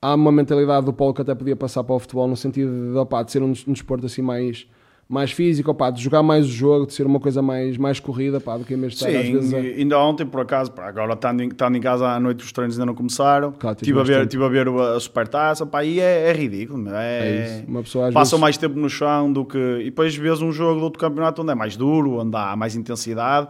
[0.00, 2.98] há uma mentalidade do Paulo que até podia passar para o futebol no sentido de,
[2.98, 4.66] opa, de ser um, um desporto assim mais,
[5.08, 8.38] mais físico, opá, de jogar mais o jogo, de ser uma coisa mais, mais corrida,
[8.38, 9.56] pá, do que mesmo estar Sim, às vezes a...
[9.56, 12.76] ainda ontem, por acaso, pá, agora estando em, estando em casa à noite, os treinos
[12.76, 13.52] ainda não começaram.
[13.52, 16.88] Claro, tive Estive a, ver, tive a ver a supertaça, pá, e é, é ridículo.
[16.90, 17.64] É É, isso.
[17.66, 18.40] Uma pessoa às Passam vezes...
[18.40, 19.58] mais tempo no chão do que.
[19.80, 22.76] E depois vês um jogo do outro campeonato onde é mais duro, onde há mais
[22.76, 23.48] intensidade.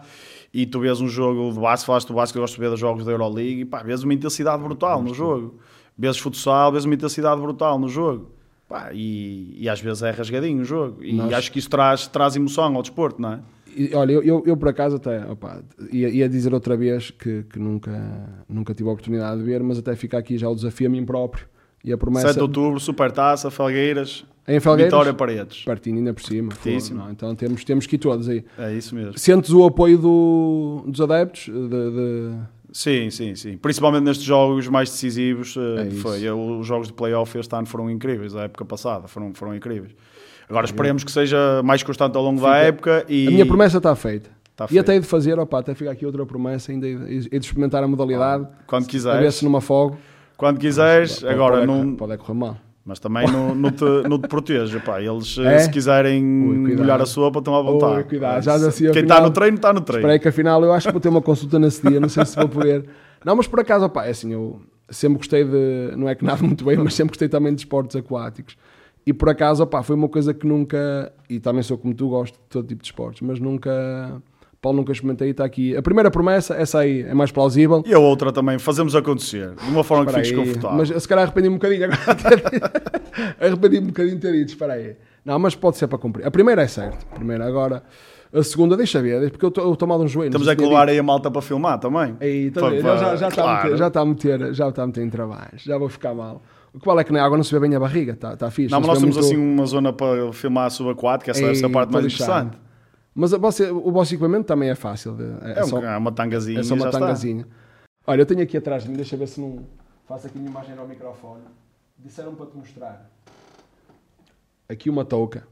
[0.55, 2.79] E tu vês um jogo do Basque, falaste do Basque, eu gosto de ver os
[2.79, 5.57] jogos da Euroleague, e pá, vês uma intensidade brutal no jogo.
[5.99, 8.31] Vês futsal, vês uma intensidade brutal no jogo.
[8.69, 11.03] Pá, e, e às vezes é rasgadinho o jogo.
[11.03, 13.41] E Nós- acho que isso traz, traz emoção ao desporto, não é?
[13.77, 17.43] E, Olha, eu, eu, eu por acaso até opá, ia, ia dizer outra vez que,
[17.43, 20.87] que nunca, nunca tive a oportunidade de ver, mas até fica aqui já o desafio
[20.87, 21.47] a mim próprio
[21.85, 25.63] e a promessa 7 de outubro, Supertaça, Felgueiras, em Felgueiras, Vitória Paredes.
[25.65, 26.51] partindo ainda por cima.
[26.95, 27.13] não é?
[27.13, 28.45] Então temos, temos que ir todos aí.
[28.59, 29.19] É isso mesmo.
[29.19, 31.45] Sentes o apoio do, dos adeptos?
[31.47, 33.57] De, de- Sim, sim, sim.
[33.57, 36.21] Principalmente nestes jogos mais decisivos, eh, É foi.
[36.23, 39.93] Eu- Os jogos de playoff este ano foram incríveis, a época passada foram, foram incríveis.
[40.49, 43.77] Agora esperemos que seja mais constante ao longo da Fica- época e A minha promessa
[43.79, 44.29] está feita.
[44.57, 47.83] Tá e até de fazer, opa, até fica aqui outra promessa, ainda hei de, experimentar
[47.83, 49.97] a modalidade, quando a ver quiseres, se numa fogo.
[50.37, 52.57] Quando quiseres, Pode- agora pode, não, pode é correr mal.
[52.85, 55.01] mas também não, não, te, não te proteja, pá.
[55.01, 55.59] Eles eh, É?
[55.61, 57.97] se quiserem Ui, molhar a sopa estão à vontade.
[57.99, 58.39] Ui, cuidado.
[58.39, 60.07] É Já assim, Quem está no treino, está no treino.
[60.07, 62.37] Espera que afinal eu acho que vou ter uma consulta nesse dia, não sei se
[62.37, 62.85] vou poder.
[63.25, 66.43] Não, mas por acaso, opá, é assim, eu sempre gostei de, não é que nada
[66.43, 68.57] muito bem, mas sempre gostei também de esportes aquáticos.
[69.07, 72.35] E por acaso, opá, foi uma coisa que nunca, e também sou como tu, gosto
[72.35, 74.23] de todo tipo de esportes, mas nunca,
[74.65, 75.77] Paulo, nunca experimentei está aqui.
[75.77, 77.83] A primeira promessa, essa aí é mais plausível.
[77.87, 80.79] E a outra também, fazemos acontecer, de uma forma que Espera fiques aí, confortável.
[80.79, 82.15] Mas se calhar arrependi-me um bocadinho agora.
[82.15, 82.63] ter-
[83.47, 84.97] arrependi-me um bocadinho de ter dito, espera aí.
[85.25, 86.27] Não, mas pode ser para cumprir.
[86.27, 87.07] A primeira é certo.
[87.13, 87.83] A primeira, agora.
[88.33, 90.31] A segunda, deixa ver, porque eu estou mal de um joelho.
[90.33, 92.17] Temos não é sei que se tinha levar aí a malta para filmar também.
[92.21, 93.63] Aí, tá Para- para- já, já, está a claro.
[93.65, 96.43] meter, já está a meter, já está a meter em trabalho, já vou ficar mal.
[96.73, 98.51] O que vale é que na água não se vê bem a barriga, está tá
[98.51, 98.73] fixe.
[98.73, 101.67] Não, mas se nós temos muito- assim uma zona para filmar subaquática, essa deve ser
[101.67, 102.47] a Ei, parte mais lixado.
[102.49, 102.64] interessante.
[103.15, 105.17] Mas vossa- o vosso equipamento também é fácil.
[105.43, 106.99] é, É, um- só, é uma tangazinha é só uma já está.
[107.01, 107.47] tangazinha.
[108.07, 109.65] Olha, eu tenho aqui atrás de mim, deixa eu ver se não
[110.07, 111.43] faço aqui uma imagem ao microfone.
[111.99, 113.11] Disseram para te mostrar.
[114.69, 115.47] Aqui uma touca.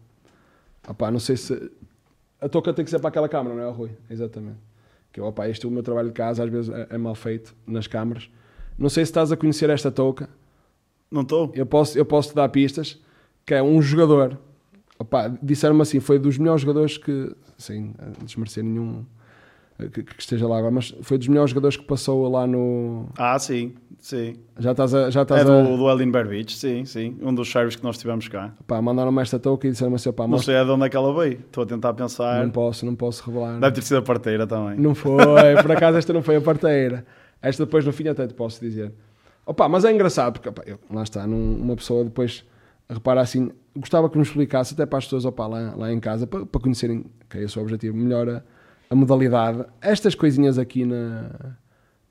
[0.88, 1.70] Opá, não sei se.
[2.40, 3.90] A touca tem que ser para aquela câmara, não é, Rui?
[4.10, 4.58] Exatamente.
[5.12, 7.14] Que eu, opá, este é o meu trabalho de casa, às vezes é, é mal
[7.14, 8.28] feito nas câmaras.
[8.76, 10.28] Não sei se estás a conhecer esta touca.
[11.10, 11.52] Não estou?
[11.54, 12.98] Eu posso, eu posso te dar pistas,
[13.46, 14.38] que é um jogador.
[15.42, 19.04] Disseram-me assim, foi dos melhores jogadores que, sem desmerecer nenhum
[19.92, 23.06] que, que esteja lá agora, mas foi dos melhores jogadores que passou lá no.
[23.16, 24.36] Ah, sim, sim.
[24.58, 25.10] Já estás a.
[25.10, 27.16] Já estás É a do, do Elin Berbich, sim, sim.
[27.20, 28.52] Um dos servos que nós tivemos cá.
[28.66, 31.12] pá, mandaram-me esta touca e disseram-me assim, opá, Não sei de onde é que ela
[31.12, 31.40] veio.
[31.40, 32.44] Estou a tentar pensar.
[32.44, 33.58] não posso, não posso revelar.
[33.58, 34.78] Deve ter sido a parteira também.
[34.78, 35.16] Não foi,
[35.60, 37.04] por acaso esta não foi a parteira.
[37.40, 38.92] Esta depois no fim até te posso dizer.
[39.44, 42.44] Opa, mas é engraçado, porque opa, eu- lá está, num- uma pessoa depois
[42.88, 46.26] repara assim, gostava que nos explicasse até para as pessoas opa, lá, lá em casa,
[46.26, 48.42] para, para conhecerem, que é esse o objetivo, melhor a,
[48.90, 49.64] a modalidade.
[49.80, 51.30] Estas coisinhas aqui na.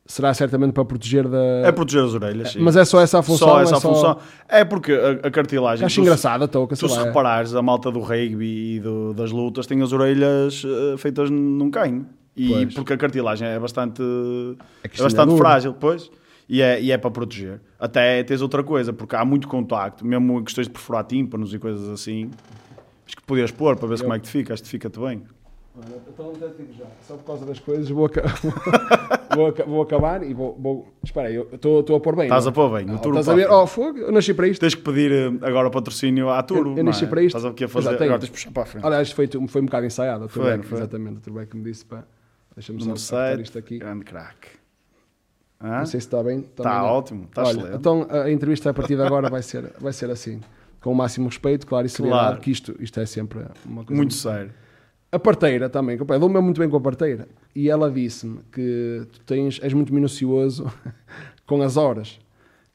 [0.03, 1.37] Será certamente para proteger da.
[1.63, 2.59] É proteger as orelhas, sim.
[2.59, 3.47] Mas é só essa a função.
[3.47, 4.17] Só essa é função.
[4.49, 5.85] É porque a, a cartilagem.
[5.85, 7.03] Acho tu engraçada a sei Tu se é.
[7.03, 11.69] reparares, a malta do rugby e do- das lutas tem as orelhas eh, feitas num
[11.69, 12.07] canho.
[12.35, 12.73] E Pois.
[12.73, 14.01] porque a cartilagem é bastante,
[14.83, 16.09] É é bastante é frágil, pois.
[16.53, 17.61] E é, e é para proteger.
[17.79, 21.57] Até tens outra coisa, porque há muito contacto, mesmo em questões de perfurar tímpanos e
[21.57, 22.29] coisas assim.
[23.07, 24.53] Acho que podias pôr para ver Eu- como é que te fica.
[24.53, 25.23] Acho que fica-te bem.
[26.09, 28.23] Então já digo já, só por causa das coisas vou, aca-
[29.33, 30.57] vou, vou acabar e vou.
[30.59, 30.93] vou...
[31.01, 32.25] Espera aí, eu estou a pôr bem.
[32.25, 32.85] Estás a pôr bem.
[32.91, 33.49] O Ah, turbo estás a ver?
[33.49, 34.59] Oh, fogo, eu nasci para isto.
[34.59, 36.71] Tens que pedir eh, agora patrocínio à Turo.
[36.71, 37.07] Eu- eu nasci é?
[37.07, 37.37] para isto.
[37.37, 37.87] Estás a quê a Eu fazer?
[37.95, 38.85] Agora tens de puxar para a frente.
[38.85, 40.25] Aliás, foi, foi um bocado ensaiado.
[40.25, 41.17] O Turbeck, exatamente.
[41.17, 42.05] O Turbeck me disse para.
[42.53, 43.77] Deixa-me só Número apertar 7, isto aqui.
[43.79, 44.60] grande craque.
[45.63, 45.79] Hã?
[45.79, 46.39] Não sei se está bem.
[46.39, 46.85] Está não.
[46.85, 47.75] ótimo, está Olha, excelente.
[47.77, 50.41] então a entrevista a partir de agora vai ser, vai ser assim.
[50.79, 52.41] Com o máximo respeito, claro, e seriedade, Claro.
[52.41, 53.95] que isto, isto é sempre uma coisa.
[53.97, 54.51] Muito sério.
[55.11, 57.27] A parteira também, eu dou-me muito bem com a parteira.
[57.55, 60.71] E ela disse-me que tu tens, és muito minucioso
[61.45, 62.19] com as horas.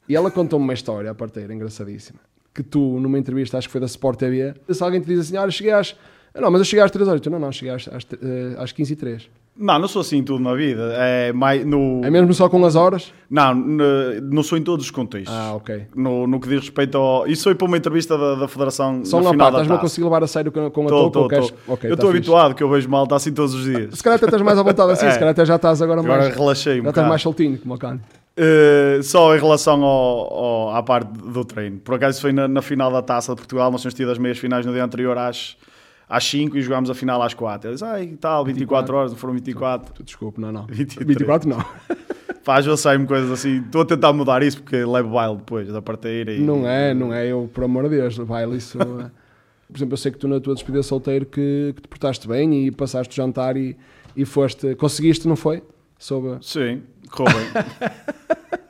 [0.07, 2.19] E ela contou-me uma história, a parteira, engraçadíssima.
[2.53, 5.35] Que tu, numa entrevista, acho que foi da Sport TV, se alguém te diz assim,
[5.35, 5.95] olha, cheguei às...
[6.33, 7.19] Não, mas eu cheguei às 3 horas.
[7.19, 9.29] Tu, não, não, cheguei às, às, eh, às 15 e 3.
[9.59, 10.93] Não, não sou assim em tudo na vida.
[10.97, 12.01] É mais no.
[12.03, 13.11] É mesmo só com as horas?
[13.29, 15.33] Não, no- não sou em todos os contextos.
[15.35, 15.87] Ah, ok.
[15.95, 17.25] No, no que diz respeito ao.
[17.27, 19.03] Isso foi para uma entrevista da, da Federação.
[19.03, 19.81] Só na parte, estás-me a taça.
[19.81, 21.73] conseguir levar a sério com, com a Tô, ou queres- tô.
[21.73, 23.95] Ok, eu tá estou habituado que eu vejo malta assim todos os dias.
[23.95, 25.11] Se calhar até estás mais à vontade assim, É.
[25.11, 26.35] se calhar até já estás agora Agora mais...
[26.35, 27.99] relaxei um Já estás mais soltinho, como cano.
[28.39, 31.79] Uh, só em relação ao, ao- à parte do treino.
[31.79, 34.37] Por acaso foi na, na final da Taça de Portugal, nós tínhamos tido as meias
[34.37, 35.57] finais no dia anterior às,
[36.09, 37.69] às 5 e jogámos a final às 4.
[37.69, 40.03] Eles, ai, tal, 24 horas, não foram 24.
[40.03, 40.65] Desculpe, não, não.
[40.71, 41.07] 23.
[41.07, 41.63] 24 não.
[42.43, 43.57] Faz, eu saio-me coisas assim.
[43.59, 46.31] Estou a tentar mudar isso porque levo baile depois da parteira.
[46.31, 47.27] E, Não é, não é.
[47.27, 48.77] Eu, por amor de Deus, baile isso.
[48.81, 49.11] é-
[49.67, 52.65] Por exemplo, eu sei que tu na tua despedida solteiro que, que te portaste bem
[52.67, 53.75] e passaste o jantar e,
[54.15, 55.61] e foste, conseguiste, não foi?
[55.99, 56.37] Soube.
[56.41, 57.63] Sim, correu bem.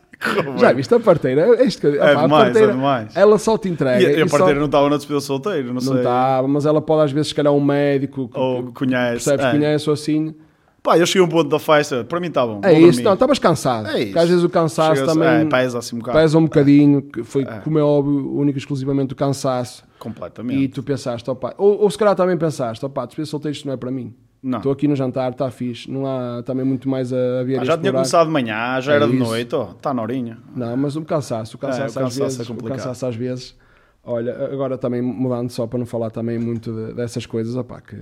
[0.58, 1.41] Já viste a parteira?
[1.62, 3.15] É, isto que, É opá, a demais, parteira, é demais.
[3.15, 4.01] Ela só te entrega.
[4.01, 5.91] E a, e a e só- parteira não estava na despedida solteiro, não, sei.
[5.91, 9.12] Não estava, mas ela pode às vezes, se calhar, um médico que, Ou que conhece.
[9.25, 9.51] percebes, é.
[9.51, 10.34] conhece ou assim.
[10.82, 12.62] Pá, eu cheguei a um ponto da festa, para mim está bom.
[12.63, 13.03] É isso, dormir.
[13.03, 13.88] não, estavas cansado.
[13.88, 14.19] É Porque isso.
[14.19, 16.17] às vezes o cansaço também É, pesa assim um bocado.
[16.17, 17.60] pesa um bocadinho, que foi, É.
[17.60, 19.84] como é óbvio, único e exclusivamente o cansaço.
[19.99, 20.60] Completamente.
[20.62, 23.73] E tu pensaste, opa, ou, ou se calhar também pensaste, opa, despesa solteiro isto não
[23.73, 24.13] é para mim.
[24.41, 24.60] Não.
[24.60, 27.78] Estou aqui no jantar, está fixe, não há também muito mais a, vir Ah, já
[27.78, 29.23] tinha começado de manhã, já É era de isso.
[29.23, 30.38] noite, ó, está na horinha.
[30.56, 32.78] Não, mas o cansaço, o cansaço, É, o às cansaço vezes, é o complicado.
[32.78, 33.56] cansaço às vezes.
[34.04, 37.97] Olha, agora também mudando só para não falar também muito de- dessas coisas, opá, que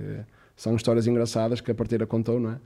[0.54, 2.56] são histórias engraçadas que a parteira contou, não é?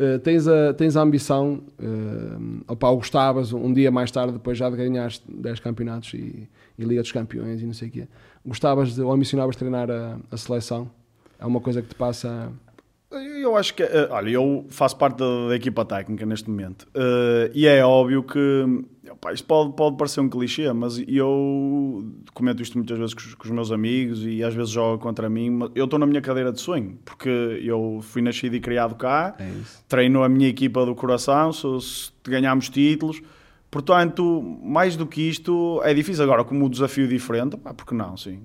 [0.00, 4.70] Eh, tens, a, tens a ambição, uh, opá, gostavas um dia mais tarde, depois já
[4.70, 8.08] de ganhares 10 campeonatos e, e Liga dos Campeões e não sei o quê,
[8.46, 10.88] gostavas de, ou ambicionavas treinar a, a seleção?
[11.40, 12.48] É uma coisa que te passa.
[13.10, 17.50] Eu acho que, eh, olha, eu faço parte da, da equipa técnica neste momento Eh,
[17.54, 18.38] e é óbvio que,
[19.10, 23.34] opá, isto pode, pode parecer um clichê, mas eu comento isto muitas vezes com os,
[23.34, 25.48] com os meus amigos e às vezes joga contra mim.
[25.48, 27.28] mas Eu estou na minha cadeira de sonho porque
[27.62, 29.48] eu fui nascido e criado cá, É
[29.88, 33.22] treino a minha equipa do coração, se, se ganhamos títulos.
[33.70, 36.24] Portanto, mais do que isto, é difícil.
[36.24, 38.40] Agora, como o desafio é diferente, pá, porque não, sim.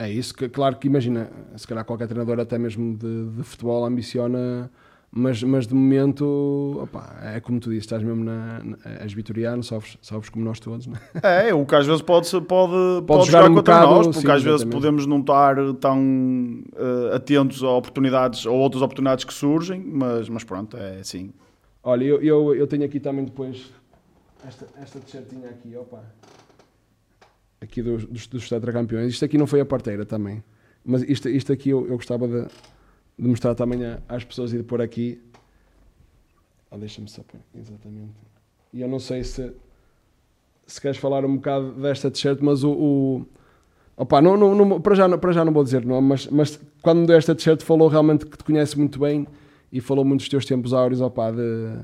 [0.00, 3.84] É isso, que, claro que imagina, se calhar qualquer treinador até mesmo de, de futebol
[3.84, 4.70] ambiciona,
[5.12, 9.62] mas, mas de momento, opá, é como tu disse, estás mesmo na, na és vitoriano,
[9.62, 10.98] sofres, sofres como nós todos, né?
[11.22, 14.20] É, o que às vezes pode, pode, pode, jogar jogar um contra bocado, nós, porque
[14.26, 19.34] sim, às vezes podemos não estar tão eh, atentos a oportunidades ou outras oportunidades que
[19.34, 21.30] surgem, mas, mas pronto, é assim.
[21.82, 23.70] Olha, eu, eu, eu tenho aqui também depois
[24.48, 26.02] esta, esta t-shirtinha aqui, opa.
[27.60, 29.12] Aqui dos, dos, dos tetracampeões.
[29.12, 30.42] Isto aqui não foi a parteira também.
[30.84, 32.42] Mas isto, isto aqui eu, eu gostava de,
[33.18, 35.20] de mostrar também às pessoas e de pôr aqui.
[36.70, 38.12] Ah, Deixa-me só pôr, exatamente.
[38.72, 39.52] E eu não sei se
[40.66, 42.70] se queres falar um bocado desta t-shirt, mas o.
[42.70, 43.26] o
[43.96, 46.60] opa, não, não, não- para, já, não- para já não vou dizer nome, mas, mas
[46.80, 49.26] quando me deu esta t-shirt falou realmente que te conhece muito bem
[49.72, 51.74] e falou muito dos teus tempos áureos opa, de,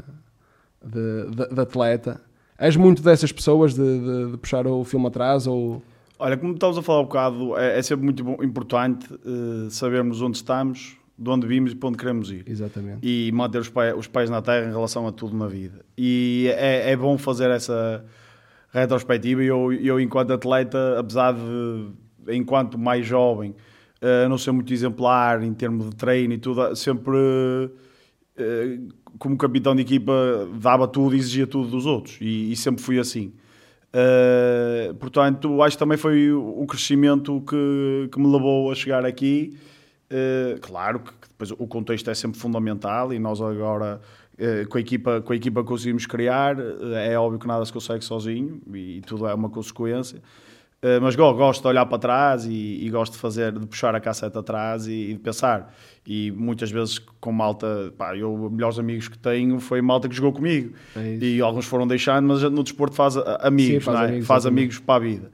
[0.85, 2.21] de, de, de atleta.
[2.59, 5.83] És muito dessas pessoas de, de, de puxar o filme atrás ou.
[6.19, 10.23] Olha, como estávamos a falar um bocado, é, é sempre muito bom- importante eh, sabermos
[10.23, 12.43] onde estamos, de onde vimos e para onde queremos ir.
[12.47, 12.99] Exatamente.
[13.03, 15.85] e manter os pés, os pés na terra em relação a tudo na vida.
[15.99, 18.03] E é, é bom fazer essa
[18.73, 19.43] retrospectiva.
[19.45, 21.89] E eu, eu, enquanto atleta, apesar de,
[22.29, 23.55] enquanto mais jovem,
[24.01, 27.69] eh, não ser muito exemplar em termos de treino e tudo, sempre, eh,
[29.19, 30.13] como capitão de equipa,
[30.61, 32.19] dava tudo e exigia tudo dos outros.
[32.21, 33.33] E, e sempre fui assim.
[33.99, 39.57] Eh, portanto, acho que também foi o crescimento que, que me levou a chegar aqui.
[40.09, 44.01] Uh, claro que depois o contexto é sempre fundamental e nós agora
[44.39, 47.73] uh, com, a equipa, com a equipa conseguimos criar uh, é óbvio que nada se
[47.73, 50.23] consegue sozinho e, tudo é uma consequência
[50.83, 53.95] Uh, mas go- gosto de olhar para trás e, e gosto de fazer, de puxar
[53.95, 55.75] a cassete atrás e, e de pensar
[56.07, 60.15] e muitas vezes com malta, pá, eu os melhores amigos que tenho foi malta que
[60.15, 64.05] jogou comigo É e alguns foram deixando, mas no desporto faz amigos, Sim, faz é?
[64.05, 64.61] amigos, faz exatamente.
[64.65, 65.31] amigos para a vida.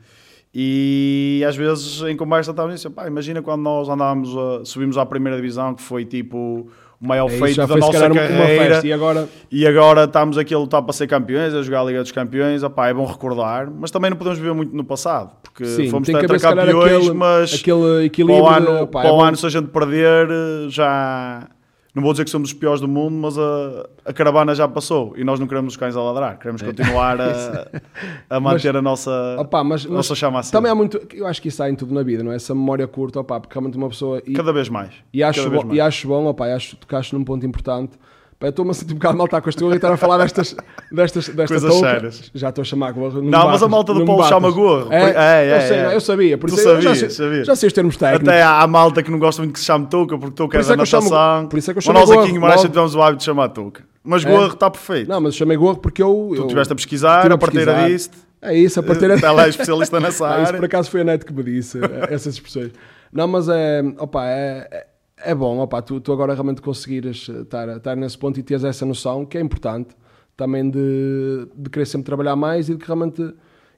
[0.54, 4.98] E às vezes em conversa estávamos a dizer, pá, imagina quando nós andávamos, a, subimos
[4.98, 6.68] à primeira divisão, que foi tipo
[7.02, 8.26] o maior É feito da nossa carreira.
[8.46, 9.28] festa e agora.
[9.50, 12.62] E agora estamos aqui a lutar para ser campeões, a jogar a Liga dos Campeões.
[12.62, 16.06] Opá, é bom recordar, mas também não podemos viver muito no passado, porque Sim, fomos
[16.08, 18.44] tetracampeões, mas aquele para equilíbrio.
[18.44, 20.28] o de, ano, opá, para é o ano, se a gente perder,
[20.68, 21.48] já.
[21.94, 25.12] Não vou dizer que somos os piores do mundo, mas a, a caravana já passou
[25.14, 27.68] e nós não queremos os cães a ladrar, queremos continuar a,
[28.30, 30.52] a manter a nossa, Opá, mas, a mas nossa chama assim.
[30.52, 30.98] também há muito.
[31.12, 32.36] Eu acho que isso há em tudo na vida, não é?
[32.36, 34.22] Essa memória curta, opá, porque realmente uma pessoa.
[34.26, 34.90] E, Cada vez mais.
[35.12, 35.76] e, acho, bom, mais.
[35.76, 37.98] e acho bom, opá, e acho tocaste num ponto importante.
[38.48, 40.56] Estou-me a sentir um bocado mal estar com este gorro e estar a falar destas,
[40.90, 41.88] destas, desta Coisas touca.
[41.90, 42.30] sérias.
[42.34, 43.22] Já estou a chamar gorro.
[43.22, 44.92] Não, mas a malta do Polo chama gorro.
[44.92, 45.82] É, É, é, eu, sei, é.
[45.84, 46.38] não, eu sabia.
[46.38, 47.46] Por Tu isso eu já, sabias.
[47.46, 48.28] já sei os termos técnicos.
[48.28, 50.64] Até há, há malta que não gosta muito que se chame touca, porque touca Por
[50.64, 51.48] é da é eu chamo- natação.
[51.48, 53.18] por isso é que eu Mas chamo nós gorro, aqui em Guimarães tivemos o hábito
[53.18, 53.84] de chamar touca.
[54.04, 54.28] Mas É?
[54.30, 55.08] gorro está perfeito.
[55.08, 56.32] Não, mas eu chamei gorro porque eu.
[56.34, 57.88] tu estiveste a pesquisar, a pesquisar.
[57.88, 59.14] disse É isso, a parteira.
[59.24, 60.66] Ela é especialista nessa Ah, isso por área.
[60.66, 62.72] acaso foi a net que me disse eh, essas expressões.
[63.12, 64.86] Não, mas é, opa, é,
[65.18, 68.64] é- bom, opa, tu, tu agora realmente conseguires eh, estar, estar nesse ponto e teres
[68.64, 69.94] essa noção, que é importante,
[70.36, 73.34] também de, de querer sempre trabalhar mais e de que realmente,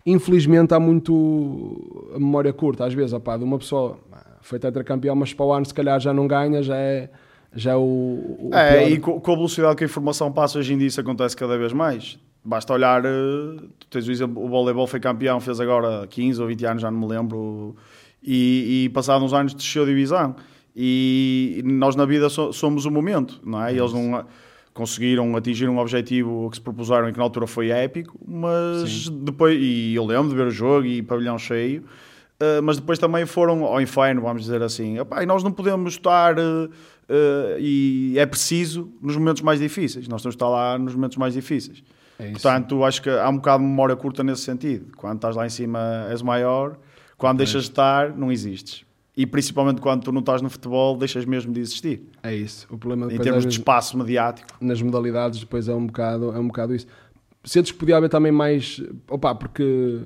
[0.06, 3.98] infelizmente, há muito a memória curta, às vezes, opa, de uma pessoa
[4.40, 7.10] foi tetracampeão, mas para o ano se calhar já não ganha, já é,
[7.54, 8.90] já é o, o É, pior.
[8.90, 11.56] e co- com a velocidade que a informação passa hoje em dia, isso acontece cada
[11.56, 12.18] vez mais.
[12.44, 13.08] Basta olhar, eh,
[13.78, 16.90] tu tens o exemplo, o voleibol foi campeão, fez agora 15 ou 20 anos, já
[16.90, 17.74] não me lembro.
[18.22, 20.36] E, e passados uns anos desceu a divisão.
[20.76, 23.72] E nós na vida so, somos o momento, não é?
[23.72, 24.24] Eles não
[24.72, 29.20] conseguiram atingir um objetivo que se propuseram e que na altura foi épico, mas Sim.
[29.22, 33.24] depois, e eu lembro de ver o jogo e pavilhão cheio, uh, mas depois também
[33.24, 34.98] foram ao inferno, vamos dizer assim.
[34.98, 36.70] Epá, e nós não podemos estar, uh, uh,
[37.60, 41.34] e é preciso nos momentos mais difíceis, nós temos de estar lá nos momentos mais
[41.34, 41.84] difíceis.
[42.18, 44.86] É Portanto, acho que há um bocado de memória curta nesse sentido.
[44.96, 46.76] Quando estás lá em cima és maior,
[47.16, 47.44] quando é.
[47.44, 48.84] deixas de estar, não existes
[49.16, 52.02] e principalmente quando tu não estás no futebol, deixas mesmo de existir.
[52.22, 52.66] É isso.
[52.70, 54.48] O problema em termos de espaço mediático.
[54.60, 56.86] Nas modalidades, depois é um bocado, é um bocado isso.
[57.44, 58.82] Sentes que podia haver também mais.
[59.08, 60.00] Opa, porque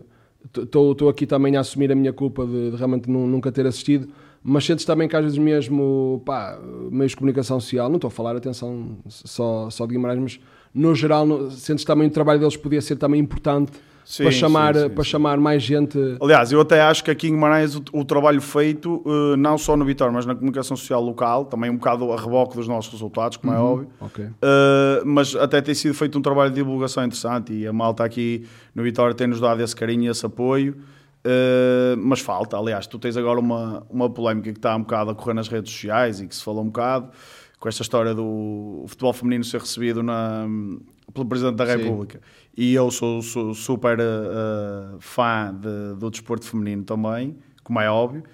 [0.45, 4.09] estou aqui também a assumir a minha culpa de, de realmente nunca ter assistido,
[4.43, 6.59] mas sentes também que às vezes mesmo, pá,
[6.91, 10.41] meios de comunicação social, não estou a falar, atenção, só, só de Guimarães, mas
[10.75, 13.73] no geral, sentes também o trabalho deles podia ser também importante
[14.09, 15.99] Sim, para, chamar, sim, para chamar mais gente.
[16.19, 19.77] Aliás, eu até acho que aqui em Guimarães o, o trabalho feito, uh, não só
[19.77, 23.37] no Vitória, mas na comunicação social local, também um bocado a reboque dos nossos resultados,
[23.37, 23.89] como é uhum, é óbvio.
[24.01, 24.25] Okay.
[24.25, 28.47] Uh, mas até tem sido feito um trabalho de divulgação interessante e a malta aqui
[28.75, 30.79] no Vitória tem-nos dado esse carinho e esse apoio.
[31.23, 35.15] Uh, mas falta, aliás, tu tens agora uma, uma polémica que está um bocado a
[35.15, 37.11] correr nas redes sociais e que se falou um bocado
[37.61, 40.47] com esta história do futebol feminino ser recebido na,
[41.13, 42.19] pelo Presidente da República.
[42.19, 47.89] Sim e eu sou, sou super uh, fã de, do desporto feminino também, como é
[47.89, 48.25] óbvio.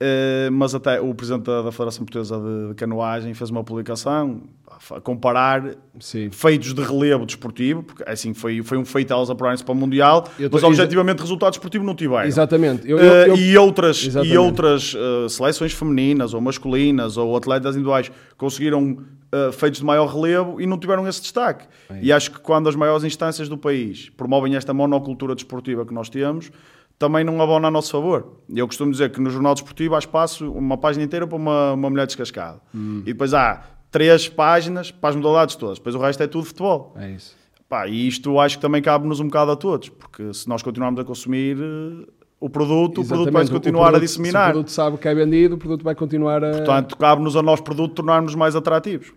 [0.00, 4.42] Uh, mas até o presidente da, da Federação Portuguesa de, de, Canoagem fez uma publicação
[4.90, 6.30] a comparar Sim.
[6.30, 10.22] feitos de relevo desportivo, porque assim foi, foi um feito elas apurarem-se para o Mundial,
[10.22, 12.24] tô, mas objetivamente resultado desportivo não tiveram.
[12.24, 12.88] Exatamente.
[12.90, 14.34] Eu, eu, eu, uh, e outras, exatamente.
[14.34, 18.98] E outras uh, seleções femininas ou masculinas ou atletas individuais conseguiram
[19.32, 21.66] uh, feitos de maior relevo e não tiveram esse destaque.
[21.90, 25.94] É e acho que quando as maiores instâncias do país promovem esta monocultura desportiva que
[25.94, 26.50] nós temos,
[26.98, 28.40] também não abona a nosso favor.
[28.48, 31.90] Eu costumo dizer que no Jornal Desportivo há espaço, uma página inteira para uma, uma
[31.90, 32.60] mulher descascada.
[32.74, 33.00] Hum.
[33.02, 35.78] E depois há três páginas para as modalidades todas.
[35.78, 36.94] Depois o resto é tudo futebol.
[36.96, 37.36] É isso.
[37.68, 41.00] Pá, e isto acho que também cabe-nos um bocado a todos, porque se nós continuarmos
[41.00, 42.06] a consumir eh,
[42.46, 43.02] o produto, Exatamente.
[43.02, 44.44] o produto vai continuar produto, a disseminar.
[44.44, 46.50] Se o produto sabe que é vendido, o produto vai continuar a.
[46.52, 49.12] Portanto, cabe-nos ao nosso produto tornarmos mais atrativos.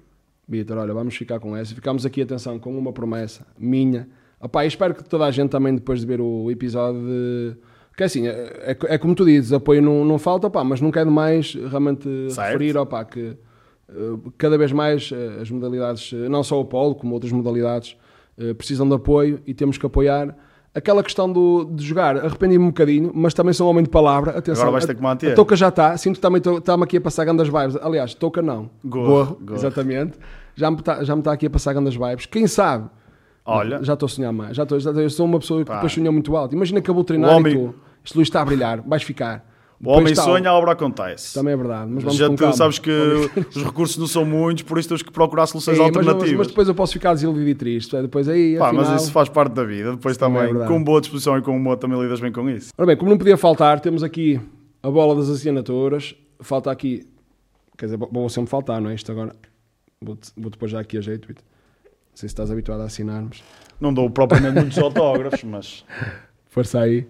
[0.47, 1.75] Vitor, olha, vamos ficar com essa.
[1.75, 4.09] Ficamos aqui, atenção, com uma promessa minha.
[4.41, 7.55] Opá, espero que toda a gente também, depois de ver o episódio, de...
[7.95, 10.81] que é assim, é, é, é, como tu dizes, apoio não, não falta, opá, mas
[10.81, 12.47] não quero mais realmente certo.
[12.47, 13.37] referir opá, que
[13.89, 17.95] uh, cada vez mais uh, as modalidades, uh, não só o polo, como outras modalidades,
[18.57, 20.33] precisam de apoio e temos que apoiar
[20.73, 24.37] aquela questão do, de jogar, arrependi-me um bocadinho, mas também sou um homem de palavra.
[24.37, 25.31] Atenção, Agora vais ter que manter.
[25.31, 27.75] A Toca já está, sinto que também estamos aqui a passar grandes vibes.
[27.81, 28.69] Aliás, Toca não.
[28.83, 30.17] Gorro, Gorro, exatamente.
[30.55, 32.25] Já me está tá aqui a passar grandes vibes.
[32.25, 32.89] Quem sabe?
[33.45, 33.83] Olha.
[33.83, 34.55] Já estou a sonhar mais.
[34.55, 36.53] Já estou, já, eu sou uma pessoa que depois sonhou muito alto.
[36.53, 37.53] Imagina que acabou de treinar homem...
[37.53, 39.48] e tu, este Luís está a brilhar, vais ficar.
[39.83, 41.33] O homem sonha, a obra acontece.
[41.33, 41.89] Também é verdade.
[41.89, 42.91] Mas Já tu sabes que
[43.55, 46.29] os recursos não são muitos, por isso tens que procurar soluções é, alternativas.
[46.31, 47.95] Mas, mas, depois eu posso ficar desiludido e triste.
[47.95, 48.85] É, depois aí, Pá, afinal...
[48.85, 49.91] Mas isso faz parte da vida.
[49.91, 52.71] Depois também, é com boa disposição e com humor, também lidas bem com isso.
[52.77, 54.39] Ora bem, como não podia faltar, temos aqui
[54.83, 56.13] a bola das assinaturas.
[56.41, 57.07] Falta aqui.
[57.77, 58.95] Quer dizer, vou sempre faltar, não é?
[58.95, 59.33] Isto agora.
[60.01, 61.29] Vou, vou depois já aqui a jeito.
[61.29, 61.35] Não
[62.13, 63.41] sei se estás habituado a assinarmos.
[63.79, 65.85] Não dou propriamente muitos autógrafos, mas.
[66.49, 67.07] Força aí.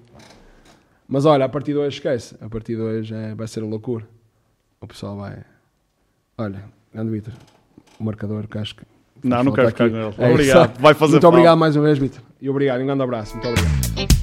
[1.09, 2.35] Mas olha, a partir de hoje esquece.
[2.39, 4.07] A partir de hoje é, vai ser loucura.
[4.79, 5.39] O pessoal vai.
[6.37, 7.33] Olha, grande Vitor,
[7.99, 8.83] o marcador que acho que.
[9.23, 10.15] Não, não quero ficar com ele.
[10.19, 10.79] É, obrigado.
[10.79, 12.21] Vai fazer Muito obrigado mais uma vez, Vitor.
[12.39, 12.81] E obrigado.
[12.81, 13.33] Um grande abraço.
[13.35, 14.18] Muito obrigado.